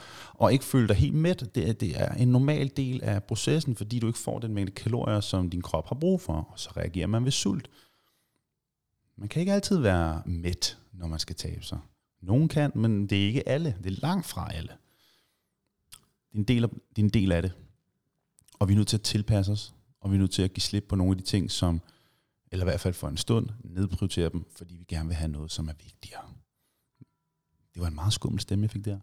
at 0.43 0.51
ikke 0.51 0.65
føle 0.65 0.87
dig 0.87 0.95
helt 0.95 1.13
mæt. 1.13 1.49
Det, 1.55 1.81
det 1.81 2.01
er 2.01 2.13
en 2.13 2.27
normal 2.27 2.71
del 2.77 3.03
af 3.03 3.23
processen, 3.23 3.75
fordi 3.75 3.99
du 3.99 4.07
ikke 4.07 4.19
får 4.19 4.39
den 4.39 4.53
mængde 4.53 4.71
kalorier, 4.71 5.19
som 5.19 5.49
din 5.49 5.61
krop 5.61 5.87
har 5.87 5.95
brug 5.95 6.21
for, 6.21 6.33
og 6.33 6.59
så 6.59 6.69
reagerer 6.77 7.07
man 7.07 7.23
ved 7.23 7.31
sult. 7.31 7.69
Man 9.17 9.29
kan 9.29 9.39
ikke 9.39 9.53
altid 9.53 9.77
være 9.77 10.21
mæt, 10.25 10.77
når 10.93 11.07
man 11.07 11.19
skal 11.19 11.35
tabe 11.35 11.63
sig. 11.63 11.77
Nogen 12.21 12.47
kan, 12.47 12.71
men 12.75 13.07
det 13.07 13.21
er 13.21 13.25
ikke 13.27 13.49
alle. 13.49 13.75
Det 13.83 13.93
er 13.93 13.99
langt 14.01 14.25
fra 14.25 14.51
alle. 14.53 14.69
Det 16.31 16.37
er 16.37 16.39
en 16.39 16.43
del 16.43 16.63
af, 16.63 16.69
det 16.69 16.97
er 16.97 17.03
en 17.03 17.09
del 17.09 17.31
af 17.31 17.41
det. 17.41 17.53
Og 18.59 18.67
vi 18.67 18.73
er 18.73 18.77
nødt 18.77 18.87
til 18.87 18.97
at 18.97 19.01
tilpasse 19.03 19.51
os, 19.51 19.73
og 20.01 20.11
vi 20.11 20.15
er 20.15 20.19
nødt 20.19 20.31
til 20.31 20.41
at 20.41 20.53
give 20.53 20.61
slip 20.61 20.85
på 20.89 20.95
nogle 20.95 21.11
af 21.11 21.17
de 21.17 21.23
ting, 21.23 21.51
som, 21.51 21.81
eller 22.51 22.65
i 22.65 22.69
hvert 22.69 22.79
fald 22.79 22.93
for 22.93 23.07
en 23.07 23.17
stund, 23.17 23.49
nedprioritere 23.63 24.29
dem, 24.29 24.45
fordi 24.55 24.75
vi 24.75 24.83
gerne 24.83 25.07
vil 25.07 25.15
have 25.15 25.31
noget, 25.31 25.51
som 25.51 25.67
er 25.67 25.73
vigtigere. 25.83 26.33
Det 27.73 27.81
var 27.81 27.87
en 27.87 27.95
meget 27.95 28.13
skummel 28.13 28.41
stemme, 28.41 28.63
jeg 28.63 28.71
fik 28.71 28.85
der. 28.85 28.99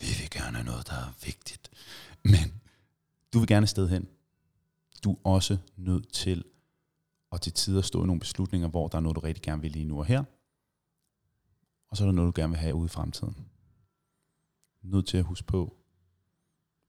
Vi 0.00 0.06
vil 0.06 0.30
gerne 0.30 0.56
have 0.56 0.64
noget, 0.66 0.88
der 0.88 0.94
er 0.94 1.12
vigtigt. 1.24 1.70
Men 2.22 2.60
du 3.32 3.38
vil 3.38 3.48
gerne 3.48 3.66
sted 3.66 3.88
hen. 3.88 4.08
Du 5.04 5.12
er 5.12 5.16
også 5.24 5.58
nødt 5.76 6.12
til 6.12 6.44
at 7.32 7.40
til 7.40 7.52
tider 7.52 7.82
stå 7.82 8.02
i 8.02 8.06
nogle 8.06 8.20
beslutninger, 8.20 8.68
hvor 8.68 8.88
der 8.88 8.98
er 8.98 9.02
noget, 9.02 9.16
du 9.16 9.20
rigtig 9.20 9.42
gerne 9.42 9.62
vil 9.62 9.70
lige 9.70 9.84
nu 9.84 9.98
og 9.98 10.06
her. 10.06 10.24
Og 11.88 11.96
så 11.96 12.04
er 12.04 12.08
der 12.08 12.12
noget, 12.12 12.36
du 12.36 12.40
gerne 12.40 12.50
vil 12.50 12.58
have 12.58 12.74
ude 12.74 12.84
i 12.86 12.88
fremtiden. 12.88 13.36
Nødt 14.82 15.06
til 15.06 15.16
at 15.16 15.24
huske 15.24 15.46
på, 15.46 15.76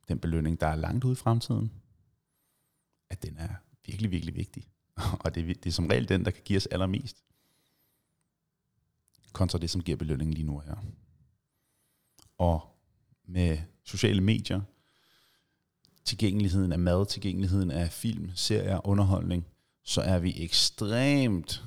den 0.07 0.19
belønning, 0.19 0.61
der 0.61 0.67
er 0.67 0.75
langt 0.75 1.03
ude 1.03 1.13
i 1.13 1.15
fremtiden, 1.15 1.71
at 3.09 3.23
den 3.23 3.37
er 3.37 3.49
virkelig, 3.85 4.11
virkelig 4.11 4.35
vigtig. 4.35 4.67
Og 5.23 5.35
det 5.35 5.47
det 5.47 5.65
er 5.69 5.73
som 5.73 5.87
regel 5.87 6.09
den, 6.09 6.25
der 6.25 6.31
kan 6.31 6.43
give 6.43 6.57
os 6.57 6.65
allermest. 6.65 7.23
Kontra 9.33 9.57
det, 9.57 9.69
som 9.69 9.81
giver 9.83 9.97
belønningen 9.97 10.33
lige 10.33 10.45
nu 10.45 10.59
her. 10.59 10.75
Og 12.37 12.77
med 13.25 13.57
sociale 13.83 14.21
medier, 14.21 14.61
tilgængeligheden 16.05 16.71
af 16.71 16.79
mad, 16.79 17.05
tilgængeligheden 17.05 17.71
af 17.71 17.91
film, 17.91 18.31
serier, 18.35 18.87
underholdning, 18.87 19.47
så 19.83 20.01
er 20.01 20.19
vi 20.19 20.43
ekstremt 20.43 21.63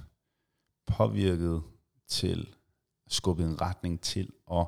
påvirket 0.87 1.62
til 2.06 2.54
skubbet 3.09 3.47
en 3.47 3.61
retning 3.61 4.00
til 4.00 4.32
at 4.52 4.66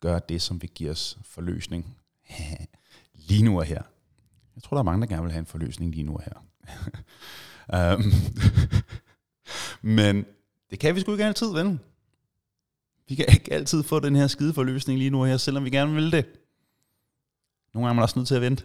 gøre 0.00 0.20
det, 0.28 0.42
som 0.42 0.62
vil 0.62 0.70
give 0.70 0.90
os 0.90 1.18
forløsning. 1.22 1.96
lige 3.28 3.42
nu 3.42 3.58
og 3.58 3.64
her. 3.64 3.82
Jeg 4.54 4.62
tror, 4.62 4.74
der 4.74 4.78
er 4.78 4.84
mange, 4.84 5.00
der 5.00 5.06
gerne 5.06 5.22
vil 5.22 5.32
have 5.32 5.40
en 5.40 5.46
forløsning 5.46 5.90
lige 5.90 6.02
nu 6.02 6.14
og 6.14 6.22
her. 6.22 7.94
um, 7.94 8.02
men 9.96 10.26
det 10.70 10.78
kan 10.78 10.94
vi 10.94 11.00
sgu 11.00 11.12
ikke 11.12 11.24
altid, 11.24 11.52
vel? 11.52 11.78
Vi 13.08 13.14
kan 13.14 13.26
ikke 13.28 13.52
altid 13.52 13.82
få 13.82 14.00
den 14.00 14.16
her 14.16 14.26
skide 14.26 14.54
forløsning 14.54 14.98
lige 14.98 15.10
nu 15.10 15.20
og 15.20 15.26
her, 15.26 15.36
selvom 15.36 15.64
vi 15.64 15.70
gerne 15.70 15.94
vil 15.94 16.12
det. 16.12 16.26
Nogle 17.74 17.86
gange 17.86 17.88
er 17.88 17.94
man 17.94 18.02
også 18.02 18.18
nødt 18.18 18.28
til 18.28 18.34
at 18.34 18.40
vente. 18.40 18.64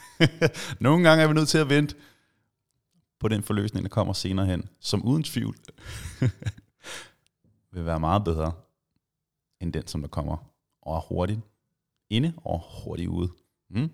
Nogle 0.80 1.08
gange 1.08 1.24
er 1.24 1.28
vi 1.28 1.34
nødt 1.34 1.48
til 1.48 1.58
at 1.58 1.68
vente 1.68 1.94
på 3.20 3.28
den 3.28 3.42
forløsning, 3.42 3.84
der 3.84 3.88
kommer 3.88 4.12
senere 4.12 4.46
hen, 4.46 4.68
som 4.80 5.04
uden 5.04 5.22
tvivl 5.22 5.56
vil 7.72 7.86
være 7.86 8.00
meget 8.00 8.24
bedre 8.24 8.52
end 9.60 9.72
den, 9.72 9.86
som 9.86 10.00
der 10.00 10.08
kommer 10.08 10.36
og 10.82 10.96
er 10.96 11.00
hurtigt 11.00 11.40
inde 12.10 12.32
og 12.36 12.62
hurtigt 12.84 13.08
ude. 13.08 13.30
Mm. 13.70 13.90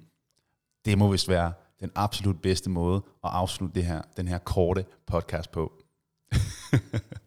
Det 0.85 0.99
må 0.99 1.11
vist 1.11 1.29
være 1.29 1.53
den 1.81 1.91
absolut 1.95 2.43
bedste 2.43 2.71
måde 2.71 2.97
at 3.25 3.31
afslutte 3.31 3.75
det 3.75 3.85
her, 3.85 4.03
den 4.17 4.29
her 4.29 4.39
korte 4.39 4.85
podcast 5.07 5.53
på. 5.53 5.73